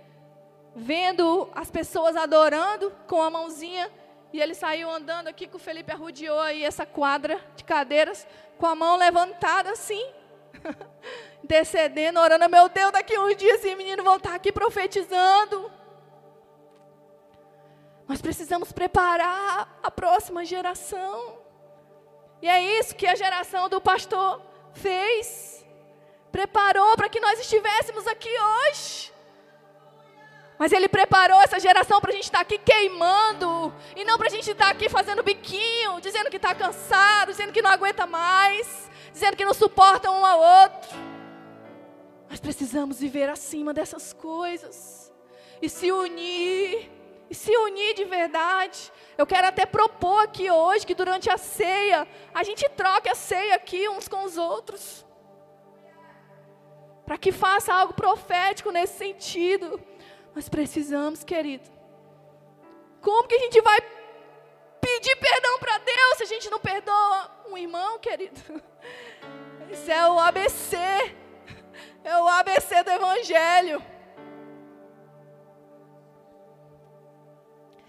[0.74, 3.90] vendo as pessoas adorando com a mãozinha,
[4.32, 8.64] e ele saiu andando aqui que o Felipe arrudeou aí essa quadra de cadeiras, com
[8.64, 10.10] a mão levantada assim,
[11.44, 15.70] intercedendo, orando, meu Deus, daqui uns dias esse menino voltar aqui profetizando.
[18.08, 21.43] Nós precisamos preparar a próxima geração.
[22.44, 24.38] E é isso que a geração do pastor
[24.74, 25.64] fez.
[26.30, 29.10] Preparou para que nós estivéssemos aqui hoje.
[30.58, 33.74] Mas ele preparou essa geração para a gente estar aqui queimando.
[33.96, 37.62] E não para a gente estar aqui fazendo biquinho, dizendo que está cansado, dizendo que
[37.62, 40.98] não aguenta mais, dizendo que não suporta um ao outro.
[42.28, 45.10] Nós precisamos viver acima dessas coisas.
[45.62, 46.90] E se unir
[47.28, 48.92] e se unir de verdade.
[49.16, 53.54] Eu quero até propor aqui hoje que durante a ceia, a gente troque a ceia
[53.54, 55.04] aqui uns com os outros.
[57.04, 59.80] Para que faça algo profético nesse sentido.
[60.34, 61.70] Nós precisamos, querido.
[63.00, 63.80] Como que a gente vai
[64.80, 68.40] pedir perdão para Deus se a gente não perdoa um irmão, querido?
[69.70, 70.76] Isso é o ABC.
[72.02, 73.93] É o ABC do Evangelho.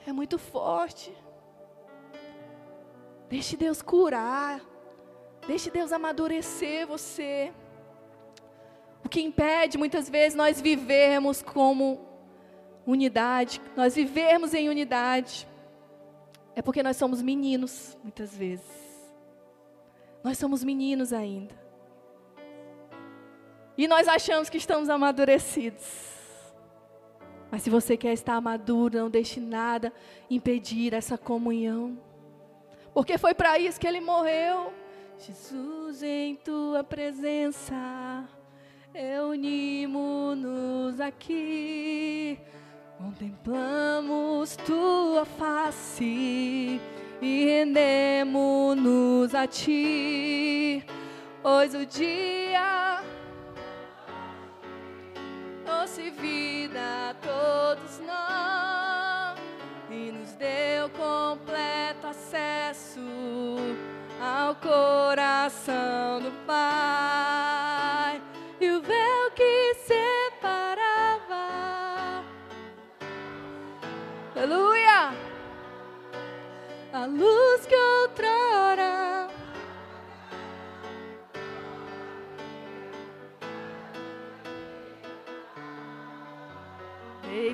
[0.06, 1.16] É muito forte.
[3.30, 4.62] Deixe Deus curar.
[5.48, 7.54] Deixe Deus amadurecer você.
[9.04, 12.00] O que impede muitas vezes nós vivermos como
[12.86, 15.48] unidade, nós vivermos em unidade,
[16.56, 18.66] é porque nós somos meninos, muitas vezes.
[20.24, 21.54] Nós somos meninos ainda.
[23.78, 26.15] E nós achamos que estamos amadurecidos.
[27.56, 29.94] Mas se você quer estar maduro, não deixe nada
[30.30, 31.98] impedir essa comunhão.
[32.94, 34.74] Porque foi para isso que ele morreu.
[35.18, 38.28] Jesus, em tua presença,
[38.94, 42.38] reunimos-nos aqui.
[42.98, 46.82] Contemplamos tua face
[47.22, 50.86] e rendemos-nos a ti.
[51.42, 53.02] Pois o dia
[55.86, 56.80] trouxe vida
[57.12, 59.40] a todos nós.
[59.92, 63.00] E nos deu completo acesso
[64.20, 68.20] ao coração do Pai.
[68.60, 71.36] E o véu que separava,
[74.36, 75.14] aleluia,
[76.94, 77.65] a luz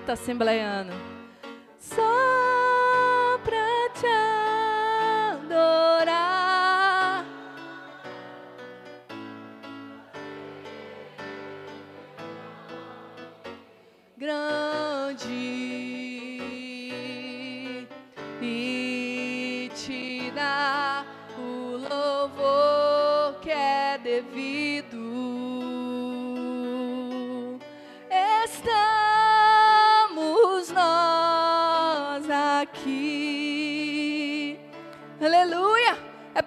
[0.01, 0.93] Eita, assembleiano.
[1.77, 2.30] Só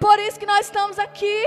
[0.05, 1.43] por isso que nós estamos aqui.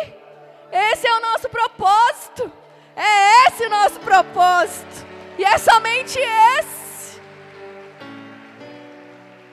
[0.73, 2.53] Esse é o nosso propósito.
[2.97, 5.07] É esse o nosso propósito.
[5.39, 7.21] E é somente esse.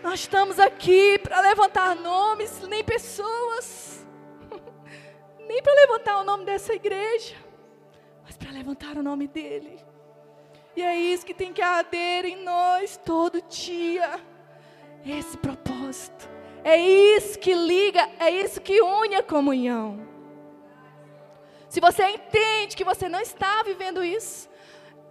[0.02, 4.04] Nós estamos aqui para levantar nomes, nem pessoas.
[5.48, 7.36] Nem para levantar o nome dessa igreja,
[8.24, 9.80] mas para levantar o nome dele.
[10.76, 14.20] E é isso que tem que arder em nós todo dia.
[15.06, 16.35] Esse propósito.
[16.66, 20.00] É isso que liga, é isso que une a comunhão.
[21.70, 24.50] Se você entende que você não está vivendo isso,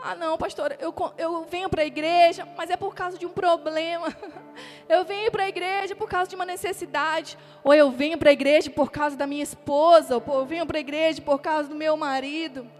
[0.01, 3.31] ah, não, pastor, eu, eu venho para a igreja, mas é por causa de um
[3.31, 4.09] problema.
[4.87, 7.39] Eu venho para a igreja por causa de uma necessidade.
[7.65, 10.17] Ou eu venho para a igreja por causa da minha esposa.
[10.17, 12.71] Ou eu venho para a igreja por causa do meu marido.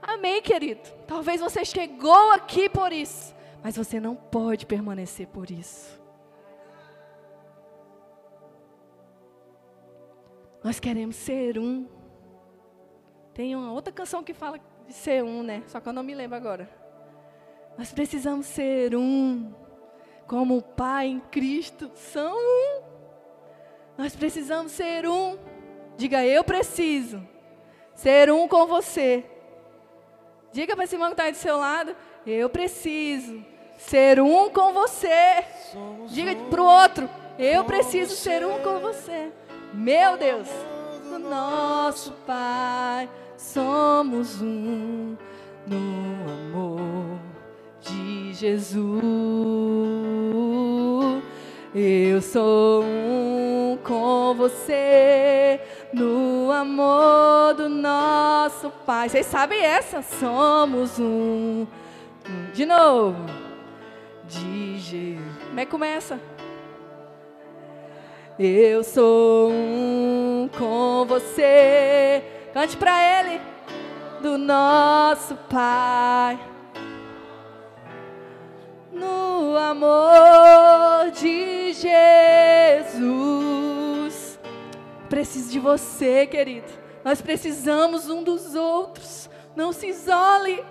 [0.00, 0.88] Amém, querido.
[1.08, 5.99] Talvez você chegou aqui por isso, mas você não pode permanecer por isso.
[10.62, 11.86] Nós queremos ser um.
[13.32, 15.62] Tem uma outra canção que fala de ser um, né?
[15.66, 16.68] Só que eu não me lembro agora.
[17.78, 19.54] Nós precisamos ser um,
[20.26, 22.82] como o Pai em Cristo são um.
[23.96, 25.38] Nós precisamos ser um.
[25.96, 27.26] Diga, eu preciso
[27.94, 29.24] ser um com você.
[30.52, 31.94] Diga para esse irmão que está aí do seu lado,
[32.26, 33.44] eu preciso
[33.78, 35.44] ser um com você.
[36.08, 37.08] Diga para o outro,
[37.38, 39.32] eu preciso ser um com você.
[39.72, 40.48] Meu Deus,
[41.08, 45.16] do nosso Pai, somos um
[45.64, 45.76] no
[46.28, 47.18] amor
[47.80, 49.00] de Jesus.
[51.72, 55.60] Eu sou um com você
[55.92, 59.08] no amor do nosso Pai.
[59.08, 60.02] Vocês sabem essa?
[60.02, 61.64] Somos um.
[62.52, 63.24] De novo.
[64.28, 65.20] De Jesus.
[65.46, 66.18] Como é que começa?
[68.42, 72.24] Eu sou um com você.
[72.54, 73.38] Cante para Ele.
[74.22, 76.40] Do nosso Pai.
[78.90, 83.20] No amor de Jesus.
[85.10, 86.72] Preciso de você, querido.
[87.04, 89.28] Nós precisamos um dos outros.
[89.54, 90.64] Não se isole.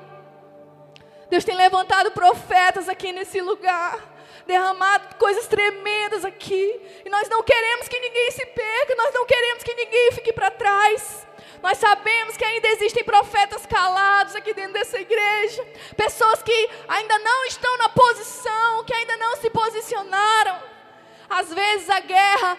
[1.29, 4.17] Deus tem levantado profetas aqui nesse lugar
[4.49, 6.81] derramado coisas tremendas aqui.
[7.05, 10.49] E nós não queremos que ninguém se perca, nós não queremos que ninguém fique para
[10.49, 11.27] trás.
[11.61, 15.63] Nós sabemos que ainda existem profetas calados aqui dentro dessa igreja,
[15.95, 20.57] pessoas que ainda não estão na posição, que ainda não se posicionaram.
[21.29, 22.57] Às vezes a guerra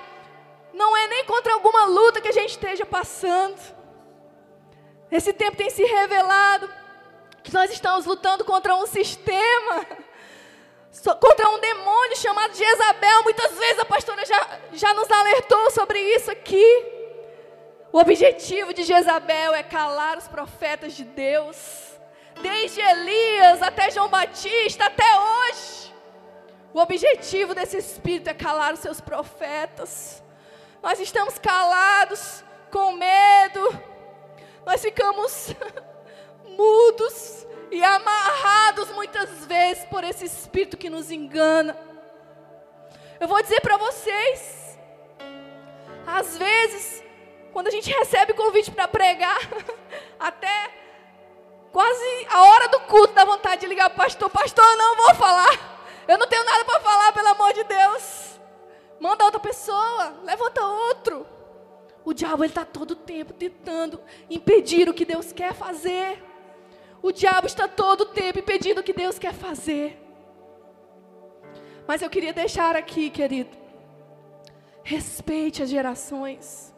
[0.72, 3.60] não é nem contra alguma luta que a gente esteja passando.
[5.10, 6.70] Esse tempo tem se revelado
[7.42, 9.86] que nós estamos lutando contra um sistema
[11.20, 13.22] contra um demônio chamado Jezabel.
[13.22, 17.00] Muitas vezes a pastora já, já nos alertou sobre isso aqui.
[17.92, 21.56] O objetivo de Jezabel é calar os profetas de Deus.
[22.40, 25.94] Desde Elias até João Batista, até hoje.
[26.72, 30.22] O objetivo desse espírito é calar os seus profetas.
[30.82, 33.80] Nós estamos calados, com medo.
[34.64, 35.54] Nós ficamos
[36.56, 41.76] mudos e amarrados muitas vezes por esse espírito que nos engana.
[43.18, 44.78] Eu vou dizer para vocês,
[46.06, 47.04] às vezes,
[47.52, 49.38] quando a gente recebe convite para pregar,
[50.18, 50.80] até
[51.72, 54.30] Quase a hora do culto dá vontade de ligar para o pastor.
[54.30, 55.78] Pastor, eu não vou falar.
[56.08, 58.40] Eu não tenho nada para falar, pelo amor de Deus.
[58.98, 61.26] Manda outra pessoa, levanta outro.
[62.04, 66.20] O diabo está todo o tempo tentando impedir o que Deus quer fazer.
[67.02, 69.98] O diabo está todo o tempo impedindo o que Deus quer fazer.
[71.86, 73.56] Mas eu queria deixar aqui, querido,
[74.82, 76.74] respeite as gerações.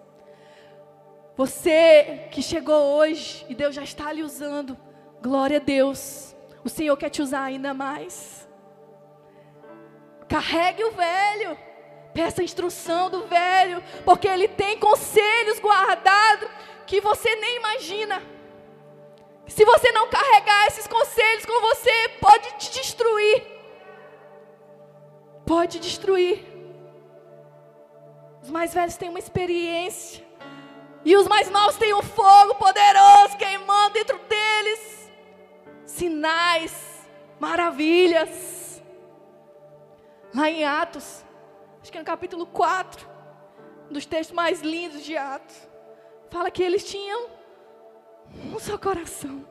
[1.36, 4.76] Você que chegou hoje e Deus já está lhe usando,
[5.20, 6.34] glória a Deus.
[6.64, 8.48] O Senhor quer te usar ainda mais.
[10.28, 11.58] Carregue o velho.
[12.14, 16.48] Peça a instrução do velho, porque ele tem conselhos guardados
[16.86, 18.22] que você nem imagina.
[19.49, 23.43] Se você não carregar esses conselhos com você, pode te destruir.
[25.45, 26.45] Pode destruir.
[28.43, 30.24] Os mais velhos têm uma experiência.
[31.05, 35.11] E os mais novos têm um fogo poderoso queimando dentro deles.
[35.84, 37.07] Sinais,
[37.38, 38.82] maravilhas.
[40.34, 41.24] Lá em Atos,
[41.82, 43.07] acho que é no capítulo 4,
[43.90, 45.68] um dos textos mais lindos de Atos,
[46.30, 47.28] fala que eles tinham
[48.52, 49.46] um só coração.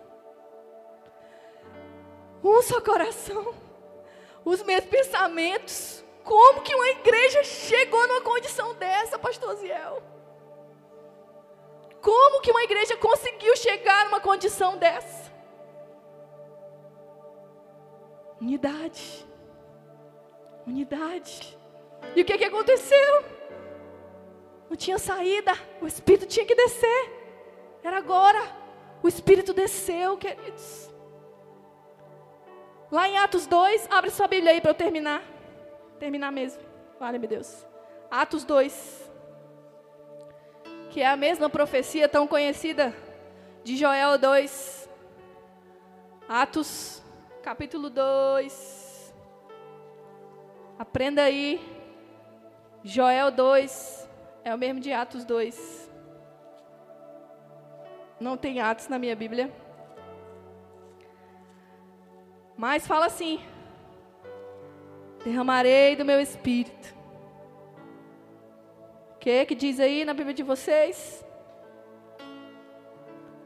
[2.43, 3.53] Um só coração.
[4.43, 6.03] Os mesmos pensamentos.
[6.23, 10.03] Como que uma igreja chegou numa condição dessa, pastor Ziel?
[12.01, 15.31] Como que uma igreja conseguiu chegar numa condição dessa?
[18.39, 19.27] Unidade.
[20.65, 21.57] Unidade.
[22.15, 23.25] E o que, que aconteceu?
[24.69, 25.53] Não tinha saída.
[25.79, 27.11] O Espírito tinha que descer.
[27.83, 28.60] Era agora.
[29.01, 30.89] O Espírito desceu, queridos.
[32.91, 35.23] Lá em Atos 2, abre sua Bíblia aí para eu terminar.
[35.99, 36.61] Terminar mesmo.
[36.99, 37.65] Vale-me Deus.
[38.09, 39.11] Atos 2
[40.91, 42.93] que é a mesma profecia tão conhecida
[43.63, 44.89] de Joel 2.
[46.27, 47.01] Atos,
[47.41, 49.13] capítulo 2.
[50.77, 51.61] Aprenda aí.
[52.83, 54.09] Joel 2
[54.43, 55.80] é o mesmo de Atos 2.
[58.21, 59.51] Não tem Atos na minha Bíblia.
[62.55, 63.41] Mas fala assim:
[65.25, 67.01] Derramarei do meu espírito
[69.21, 71.23] que que diz aí na Bíblia de vocês?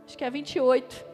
[0.07, 1.05] Acho que é 28.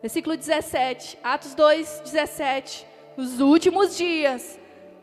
[0.00, 2.86] Versículo 17, Atos 2, 17.
[3.14, 4.58] Nos últimos dias,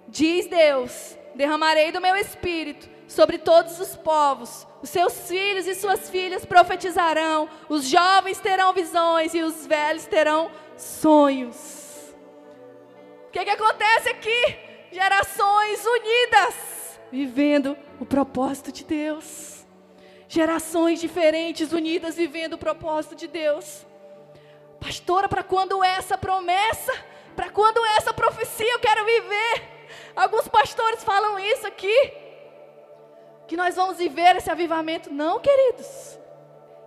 [0.08, 4.66] diz Deus: derramarei do meu espírito sobre todos os povos.
[4.82, 10.50] Os seus filhos e suas filhas profetizarão, os jovens terão visões e os velhos terão
[10.78, 12.14] sonhos.
[13.28, 14.58] O que, que acontece aqui?
[14.92, 19.66] Gerações unidas, vivendo o propósito de Deus.
[20.28, 23.86] Gerações diferentes, unidas, vivendo o propósito de Deus.
[24.80, 26.94] Pastora, para quando essa promessa?
[27.36, 29.64] Para quando essa profecia eu quero viver?
[30.16, 32.29] Alguns pastores falam isso aqui.
[33.50, 35.12] Que nós vamos viver esse avivamento.
[35.12, 36.20] Não, queridos.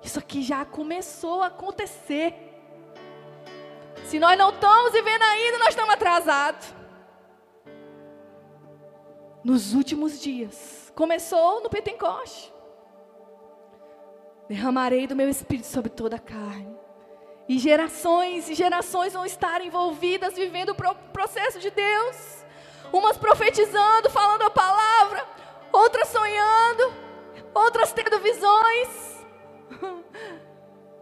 [0.00, 2.34] Isso aqui já começou a acontecer.
[4.04, 6.72] Se nós não estamos vivendo ainda, nós estamos atrasados.
[9.42, 12.54] Nos últimos dias, começou no Pentecoste.
[14.48, 16.76] Derramarei do meu espírito sobre toda a carne.
[17.48, 22.44] E gerações e gerações vão estar envolvidas vivendo o processo de Deus.
[22.92, 25.26] Umas profetizando, falando a palavra,
[25.72, 26.92] outras sonhando,
[27.54, 29.26] outras tendo visões.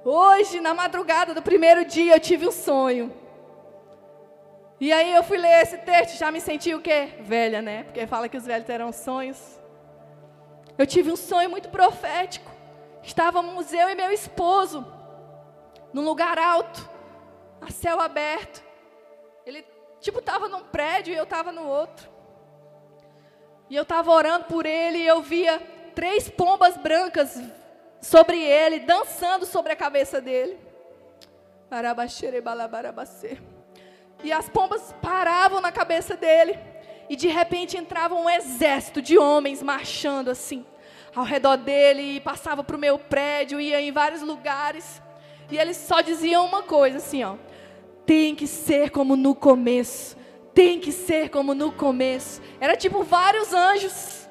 [0.05, 3.12] Hoje, na madrugada do primeiro dia, eu tive um sonho.
[4.81, 7.12] E aí eu fui ler esse texto, já me senti o quê?
[7.21, 7.83] Velha, né?
[7.83, 9.61] Porque fala que os velhos terão sonhos.
[10.79, 12.51] Eu tive um sonho muito profético.
[13.03, 14.87] Estávamos eu e meu esposo
[15.93, 16.89] num lugar alto,
[17.61, 18.62] a céu aberto.
[19.45, 19.64] Ele
[20.01, 22.09] tipo estava num prédio e eu estava no outro.
[23.71, 25.62] E eu estava orando por ele e eu via
[25.95, 27.41] três pombas brancas
[28.03, 30.59] sobre ele, dançando sobre a cabeça dele.
[34.25, 36.59] E as pombas paravam na cabeça dele.
[37.09, 40.66] E de repente entrava um exército de homens marchando assim,
[41.14, 45.01] ao redor dele, e passava para o meu prédio, ia em vários lugares.
[45.49, 47.37] E eles só diziam uma coisa assim, ó.
[48.05, 50.16] Tem que ser como no começo.
[50.55, 52.40] Tem que ser como no começo.
[52.61, 54.28] Era tipo vários anjos.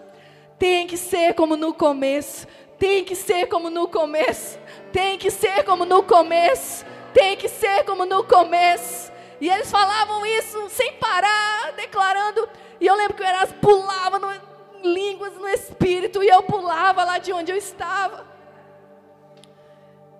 [0.57, 2.47] Tem que ser como no começo.
[2.77, 4.59] Tem que ser como no começo.
[4.91, 6.85] Tem que ser como no começo.
[7.13, 9.11] Tem que ser como no começo.
[9.41, 12.47] E eles falavam isso sem parar, declarando.
[12.79, 16.21] E eu lembro que o Erasmo pulava no, em línguas no espírito.
[16.21, 18.27] E eu pulava lá de onde eu estava.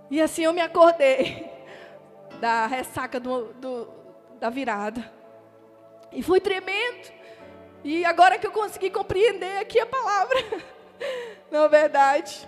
[0.09, 1.51] E assim eu me acordei
[2.39, 3.89] da ressaca do, do,
[4.39, 5.18] da virada.
[6.11, 7.11] E fui tremendo.
[7.83, 10.37] E agora que eu consegui compreender aqui a palavra,
[11.49, 12.47] não é verdade?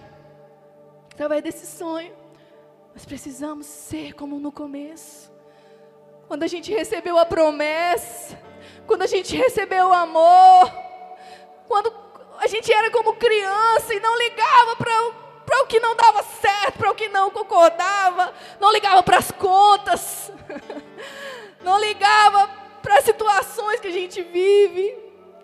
[1.14, 2.14] Através desse sonho,
[2.94, 5.32] nós precisamos ser como no começo.
[6.28, 8.38] Quando a gente recebeu a promessa,
[8.86, 10.72] quando a gente recebeu o amor,
[11.68, 11.94] quando
[12.40, 16.92] a gente era como criança e não ligava para o que não dava certo, para
[16.92, 20.32] o que não concordava, não ligava para as contas,
[21.62, 24.98] não ligava para as situações que a gente vive,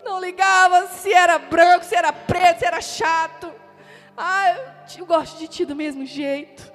[0.04, 3.52] não ligava se era branco, se era preto, se era chato.
[4.16, 6.72] Ah, eu, eu gosto de ti do mesmo jeito.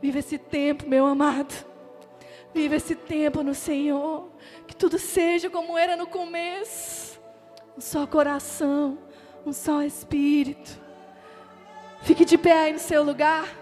[0.00, 1.54] Viva esse tempo, meu amado.
[2.54, 4.30] Viva esse tempo no Senhor.
[4.66, 7.20] Que tudo seja como era no começo.
[7.76, 8.98] Um só coração,
[9.44, 10.80] um só espírito.
[12.02, 13.59] Fique de pé aí no seu lugar.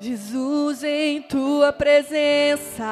[0.00, 2.84] Jesus, em tua presença.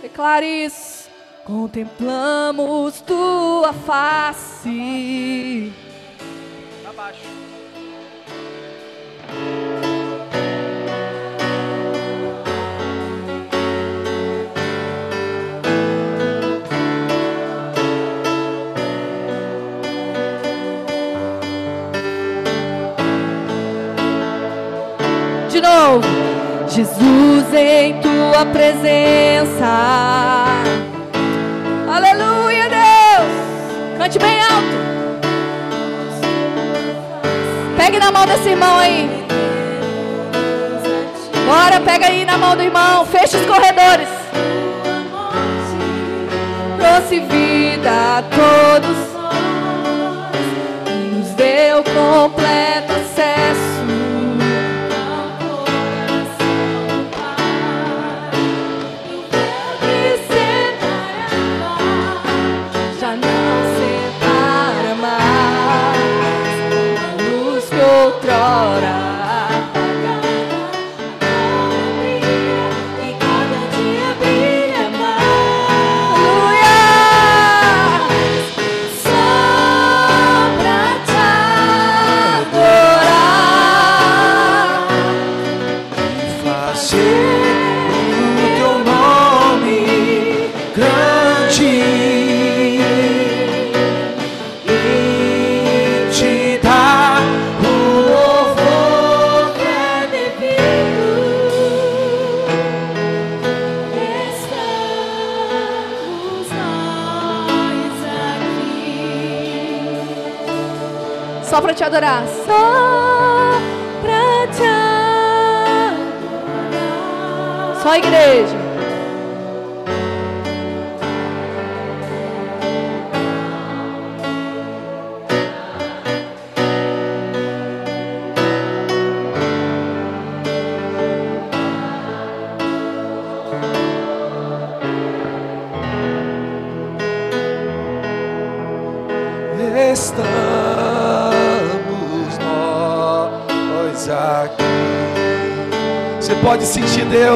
[0.00, 1.10] Declare isso.
[1.44, 5.72] Contemplamos tua face.
[6.88, 7.39] Abaixo.
[26.68, 29.66] Jesus em tua presença.
[31.92, 33.98] Aleluia, Deus.
[33.98, 34.80] Cante bem alto.
[37.76, 39.26] Pegue na mão desse irmão aí.
[41.46, 43.04] Bora, pega aí na mão do irmão.
[43.06, 44.08] Fecha os corredores.
[46.78, 48.96] Trouxe vida a todos.
[51.12, 53.69] Nos deu completo acesso.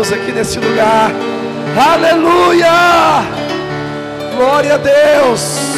[0.04, 1.10] Deus aqui nesse lugar.
[1.94, 3.22] Aleluia!
[4.36, 5.73] Glória a Deus.